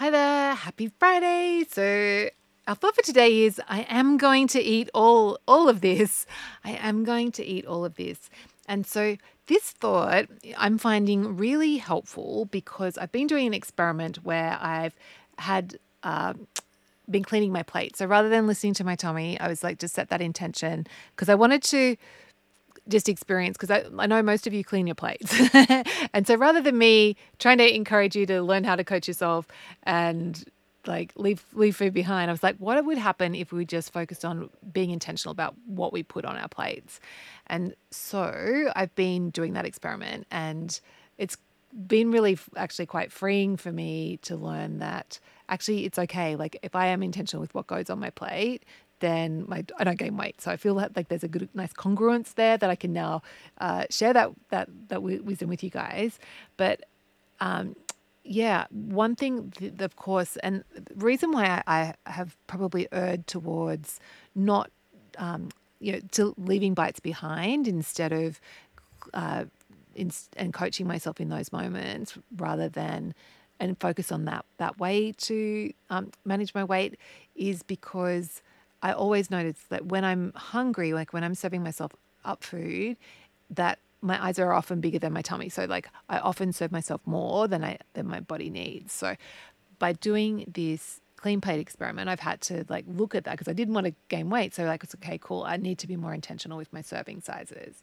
[0.00, 1.66] Hi there, happy Friday.
[1.70, 2.30] So,
[2.66, 6.24] our thought for today is I am going to eat all all of this.
[6.64, 8.30] I am going to eat all of this.
[8.66, 10.24] And so this thought
[10.56, 14.94] I'm finding really helpful because I've been doing an experiment where I've
[15.36, 16.32] had uh,
[17.10, 17.98] been cleaning my plate.
[17.98, 21.28] So rather than listening to my tummy, I was like, just set that intention because
[21.28, 21.96] I wanted to
[22.90, 25.34] just experience because I, I know most of you clean your plates.
[26.12, 29.46] and so rather than me trying to encourage you to learn how to coach yourself
[29.84, 30.44] and
[30.86, 34.24] like leave leave food behind, I was like, what would happen if we just focused
[34.24, 37.00] on being intentional about what we put on our plates?
[37.46, 40.78] And so I've been doing that experiment and
[41.18, 41.36] it's
[41.86, 46.36] been really actually quite freeing for me to learn that actually it's okay.
[46.36, 48.64] Like if I am intentional with what goes on my plate,
[49.00, 50.40] then my I don't gain weight.
[50.40, 53.22] So I feel like, like there's a good, nice congruence there that I can now
[53.58, 56.18] uh, share that that that wisdom with you guys.
[56.56, 56.84] But
[57.40, 57.74] um,
[58.24, 60.62] yeah, one thing, of course, and
[60.94, 63.98] reason why I, I have probably erred towards
[64.34, 64.70] not,
[65.18, 65.48] um,
[65.80, 68.40] you know, to leaving bites behind instead of,
[69.14, 69.46] uh,
[69.94, 73.14] in, and coaching myself in those moments rather than
[73.58, 76.98] and focus on that that way to um, manage my weight
[77.34, 78.42] is because
[78.82, 81.92] I always notice that when I'm hungry, like when I'm serving myself
[82.24, 82.96] up food,
[83.50, 85.48] that my eyes are often bigger than my tummy.
[85.48, 88.92] So like I often serve myself more than I than my body needs.
[88.92, 89.16] So
[89.78, 93.52] by doing this clean plate experiment, I've had to like look at that because I
[93.52, 94.54] didn't want to gain weight.
[94.54, 95.42] So like it's okay, cool.
[95.42, 97.82] I need to be more intentional with my serving sizes.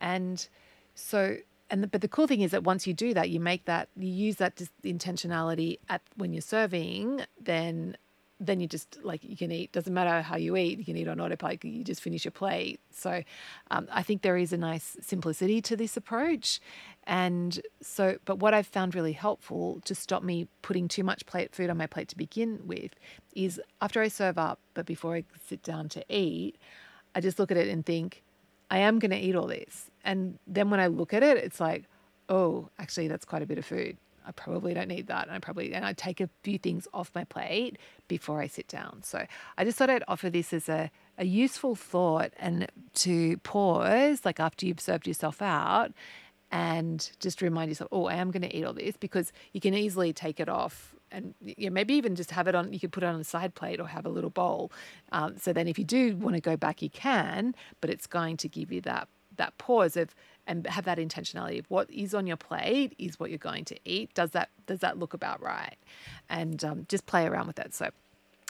[0.00, 0.46] And
[0.94, 1.36] so
[1.68, 3.88] and the, but the cool thing is that once you do that, you make that
[3.96, 7.96] you use that intentionality at when you're serving, then
[8.40, 11.06] then you just like you can eat doesn't matter how you eat you can eat
[11.06, 12.80] on autopilot you just finish your plate.
[12.90, 13.22] So
[13.70, 16.60] um, i think there is a nice simplicity to this approach.
[17.04, 21.54] And so but what i've found really helpful to stop me putting too much plate
[21.54, 22.92] food on my plate to begin with
[23.34, 26.56] is after i serve up but before i sit down to eat
[27.14, 28.22] i just look at it and think
[28.70, 29.90] i am going to eat all this.
[30.04, 31.84] And then when i look at it it's like
[32.28, 33.98] oh actually that's quite a bit of food
[34.30, 35.26] I probably don't need that.
[35.26, 38.68] And I probably, and I take a few things off my plate before I sit
[38.68, 39.02] down.
[39.02, 39.26] So
[39.58, 44.38] I just thought I'd offer this as a, a useful thought and to pause, like
[44.38, 45.92] after you've served yourself out,
[46.52, 49.74] and just remind yourself, oh, I am going to eat all this because you can
[49.74, 52.92] easily take it off and you know, maybe even just have it on, you could
[52.92, 54.70] put it on a side plate or have a little bowl.
[55.10, 58.36] Um, so then if you do want to go back, you can, but it's going
[58.36, 60.14] to give you that that pause of
[60.50, 63.76] and have that intentionality of what is on your plate is what you're going to
[63.84, 64.12] eat.
[64.14, 65.76] Does that does that look about right?
[66.28, 67.72] And um, just play around with that.
[67.72, 67.90] So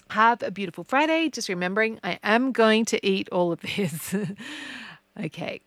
[0.09, 1.29] have a beautiful Friday.
[1.29, 4.15] Just remembering, I am going to eat all of this.
[5.23, 5.61] okay.